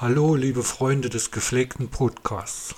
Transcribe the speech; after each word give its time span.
Hallo, 0.00 0.36
liebe 0.36 0.62
Freunde 0.62 1.08
des 1.08 1.32
gepflegten 1.32 1.88
Podcasts. 1.88 2.76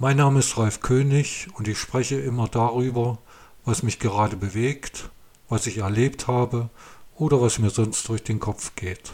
Mein 0.00 0.16
Name 0.16 0.40
ist 0.40 0.58
Ralf 0.58 0.80
König 0.80 1.46
und 1.54 1.68
ich 1.68 1.78
spreche 1.78 2.16
immer 2.16 2.48
darüber, 2.48 3.18
was 3.64 3.84
mich 3.84 4.00
gerade 4.00 4.36
bewegt, 4.36 5.10
was 5.48 5.68
ich 5.68 5.78
erlebt 5.78 6.26
habe 6.26 6.70
oder 7.14 7.40
was 7.40 7.60
mir 7.60 7.70
sonst 7.70 8.08
durch 8.08 8.24
den 8.24 8.40
Kopf 8.40 8.74
geht. 8.74 9.12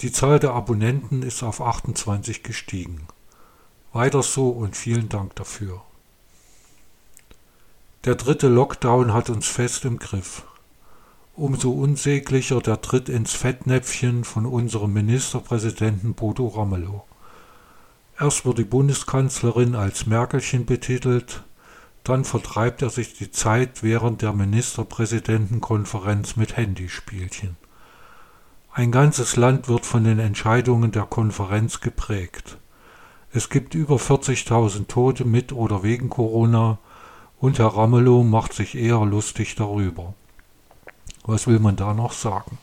Die 0.00 0.10
Zahl 0.10 0.38
der 0.38 0.54
Abonnenten 0.54 1.22
ist 1.22 1.42
auf 1.42 1.60
28 1.60 2.42
gestiegen. 2.42 3.06
Weiter 3.92 4.22
so 4.22 4.48
und 4.48 4.78
vielen 4.78 5.10
Dank 5.10 5.36
dafür. 5.36 5.82
Der 8.06 8.14
dritte 8.14 8.48
Lockdown 8.48 9.12
hat 9.12 9.28
uns 9.28 9.46
fest 9.46 9.84
im 9.84 9.98
Griff. 9.98 10.44
Umso 11.38 11.70
unsäglicher 11.70 12.60
der 12.60 12.80
Tritt 12.80 13.08
ins 13.08 13.32
Fettnäpfchen 13.32 14.24
von 14.24 14.44
unserem 14.44 14.92
Ministerpräsidenten 14.92 16.14
Bodo 16.14 16.48
Ramelow. 16.48 17.04
Erst 18.18 18.44
wird 18.44 18.58
die 18.58 18.64
Bundeskanzlerin 18.64 19.76
als 19.76 20.06
Merkelchen 20.06 20.66
betitelt, 20.66 21.44
dann 22.02 22.24
vertreibt 22.24 22.82
er 22.82 22.90
sich 22.90 23.14
die 23.14 23.30
Zeit 23.30 23.84
während 23.84 24.20
der 24.20 24.32
Ministerpräsidentenkonferenz 24.32 26.34
mit 26.34 26.56
Handyspielchen. 26.56 27.56
Ein 28.72 28.90
ganzes 28.90 29.36
Land 29.36 29.68
wird 29.68 29.86
von 29.86 30.02
den 30.02 30.18
Entscheidungen 30.18 30.90
der 30.90 31.04
Konferenz 31.04 31.80
geprägt. 31.80 32.58
Es 33.32 33.48
gibt 33.48 33.76
über 33.76 33.98
40.000 33.98 34.88
Tote 34.88 35.24
mit 35.24 35.52
oder 35.52 35.84
wegen 35.84 36.10
Corona 36.10 36.80
und 37.38 37.60
Herr 37.60 37.76
Ramelow 37.76 38.24
macht 38.24 38.54
sich 38.54 38.74
eher 38.74 39.06
lustig 39.06 39.54
darüber. 39.54 40.14
Was 41.28 41.46
will 41.46 41.58
man 41.58 41.76
da 41.76 41.92
noch 41.92 42.12
sagen? 42.14 42.56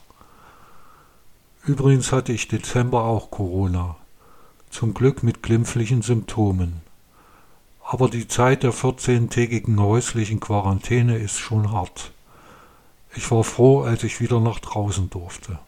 Übrigens 1.66 2.12
hatte 2.12 2.34
ich 2.34 2.48
Dezember 2.48 3.04
auch 3.04 3.30
Corona, 3.30 3.96
zum 4.72 4.96
Glück 4.96 5.22
mit 5.22 5.44
glimpflichen 5.44 6.02
Symptomen. 6.02 6.82
Aber 7.84 8.10
die 8.10 8.28
Zeit 8.28 8.64
der 8.64 8.74
14-tägigen 8.74 9.80
häuslichen 9.80 10.40
Quarantäne 10.40 11.20
ist 11.20 11.38
schon 11.38 11.72
hart. 11.72 12.12
Ich 13.16 13.30
war 13.30 13.44
froh, 13.44 13.84
als 13.84 14.04
ich 14.04 14.20
wieder 14.20 14.40
nach 14.40 14.58
draußen 14.58 15.12
durfte. 15.12 15.60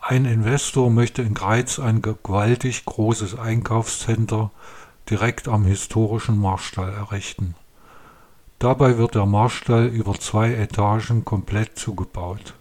Ein 0.00 0.24
Investor 0.24 0.88
möchte 0.88 1.20
in 1.20 1.34
Greiz 1.34 1.78
ein 1.78 2.00
gewaltig 2.00 2.86
großes 2.86 3.38
Einkaufscenter 3.38 4.50
direkt 5.10 5.48
am 5.48 5.66
historischen 5.66 6.38
Marstall 6.38 6.94
errichten. 6.94 7.54
Dabei 8.64 8.96
wird 8.96 9.14
der 9.14 9.26
Marstall 9.26 9.88
über 9.88 10.14
zwei 10.14 10.54
Etagen 10.54 11.26
komplett 11.26 11.78
zugebaut. 11.78 12.54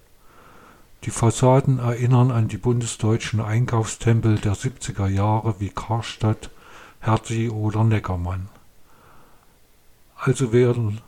Die 1.06 1.12
Fassaden 1.12 1.80
erinnern 1.80 2.30
an 2.30 2.50
die 2.50 2.58
bundesdeutschen 2.58 3.40
Einkaufstempel 3.40 4.38
der 4.38 4.54
70er 4.54 5.08
Jahre 5.08 5.62
wie 5.62 5.70
Karstadt, 5.70 6.50
Hertie 7.00 7.50
oder 7.50 7.86
Neckermann. 7.86 8.50
Also 10.18 10.52
werden 10.52 11.00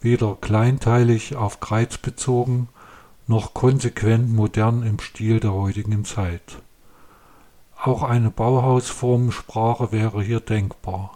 weder 0.00 0.34
kleinteilig 0.40 1.36
auf 1.36 1.60
Kreiz 1.60 1.98
bezogen, 1.98 2.70
noch 3.26 3.52
konsequent 3.52 4.32
modern 4.32 4.82
im 4.82 5.00
Stil 5.00 5.38
der 5.38 5.52
heutigen 5.52 6.06
Zeit. 6.06 6.62
Auch 7.78 8.02
eine 8.02 8.30
Bauhausformensprache 8.30 9.92
wäre 9.92 10.22
hier 10.22 10.40
denkbar 10.40 11.15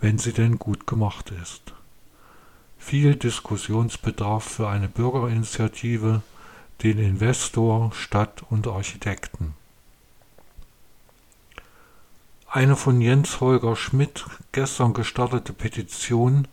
wenn 0.00 0.18
sie 0.18 0.32
denn 0.32 0.58
gut 0.58 0.86
gemacht 0.86 1.30
ist. 1.42 1.74
Viel 2.78 3.14
Diskussionsbedarf 3.16 4.44
für 4.44 4.68
eine 4.68 4.88
Bürgerinitiative, 4.88 6.22
den 6.82 6.98
Investor, 6.98 7.92
Stadt 7.92 8.42
und 8.48 8.66
Architekten. 8.66 9.54
Eine 12.48 12.74
von 12.74 13.00
Jens 13.00 13.40
Holger 13.40 13.76
Schmidt 13.76 14.24
gestern 14.50 14.92
gestartete 14.92 15.52
Petition 15.52 16.48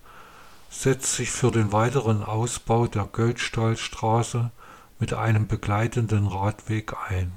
setzt 0.69 1.15
sich 1.15 1.31
für 1.31 1.49
den 1.49 1.71
weiteren 1.71 2.23
Ausbau 2.23 2.87
der 2.87 3.05
Göldstallstraße 3.05 4.51
mit 4.99 5.13
einem 5.13 5.47
begleitenden 5.47 6.27
Radweg 6.27 6.93
ein. 7.09 7.31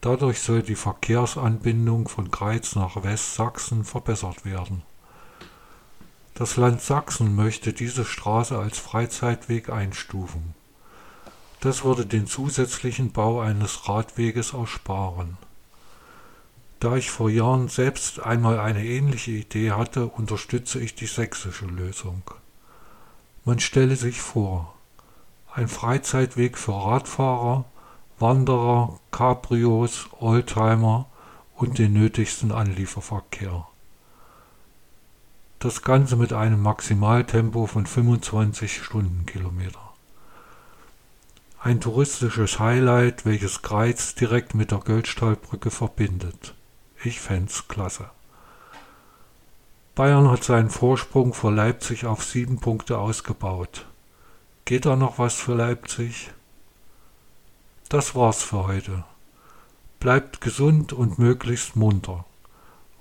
Dadurch 0.00 0.40
soll 0.40 0.62
die 0.62 0.76
Verkehrsanbindung 0.76 2.08
von 2.08 2.30
Greiz 2.30 2.76
nach 2.76 3.02
Westsachsen 3.02 3.84
verbessert 3.84 4.44
werden. 4.44 4.82
Das 6.38 6.56
Land 6.56 6.80
Sachsen 6.80 7.34
möchte 7.34 7.72
diese 7.72 8.04
Straße 8.04 8.56
als 8.56 8.78
Freizeitweg 8.78 9.70
einstufen. 9.70 10.54
Das 11.58 11.82
würde 11.82 12.06
den 12.06 12.28
zusätzlichen 12.28 13.10
Bau 13.10 13.40
eines 13.40 13.88
Radweges 13.88 14.52
ersparen. 14.52 15.36
Da 16.78 16.94
ich 16.94 17.10
vor 17.10 17.28
Jahren 17.28 17.66
selbst 17.66 18.20
einmal 18.20 18.60
eine 18.60 18.84
ähnliche 18.84 19.32
Idee 19.32 19.72
hatte, 19.72 20.06
unterstütze 20.06 20.78
ich 20.78 20.94
die 20.94 21.08
sächsische 21.08 21.66
Lösung. 21.66 22.22
Man 23.44 23.58
stelle 23.58 23.96
sich 23.96 24.20
vor, 24.20 24.76
ein 25.52 25.66
Freizeitweg 25.66 26.56
für 26.56 26.72
Radfahrer, 26.72 27.64
Wanderer, 28.20 29.00
Cabrios, 29.10 30.06
Oldtimer 30.20 31.08
und 31.56 31.78
den 31.78 31.94
nötigsten 31.94 32.52
Anlieferverkehr. 32.52 33.66
Das 35.60 35.82
Ganze 35.82 36.14
mit 36.14 36.32
einem 36.32 36.62
Maximaltempo 36.62 37.66
von 37.66 37.84
25 37.84 38.80
Stundenkilometer. 38.80 39.92
Ein 41.60 41.80
touristisches 41.80 42.60
Highlight, 42.60 43.26
welches 43.26 43.62
Greiz 43.62 44.14
direkt 44.14 44.54
mit 44.54 44.70
der 44.70 44.78
Göldstahlbrücke 44.78 45.72
verbindet. 45.72 46.54
Ich 47.02 47.18
fänd's 47.18 47.66
klasse. 47.66 48.08
Bayern 49.96 50.30
hat 50.30 50.44
seinen 50.44 50.70
Vorsprung 50.70 51.34
vor 51.34 51.50
Leipzig 51.50 52.06
auf 52.06 52.22
sieben 52.22 52.60
Punkte 52.60 52.98
ausgebaut. 52.98 53.84
Geht 54.64 54.86
da 54.86 54.94
noch 54.94 55.18
was 55.18 55.34
für 55.34 55.54
Leipzig? 55.54 56.30
Das 57.88 58.14
war's 58.14 58.44
für 58.44 58.68
heute. 58.68 59.02
Bleibt 59.98 60.40
gesund 60.40 60.92
und 60.92 61.18
möglichst 61.18 61.74
munter. 61.74 62.24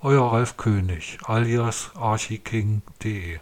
Euer 0.04 0.32
Ralf 0.32 0.58
König 0.58 1.18
alias 1.26 1.90
archiking.de 1.96 3.40